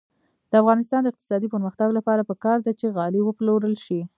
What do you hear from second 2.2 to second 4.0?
پکار ده چې غالۍ وپلورل شي.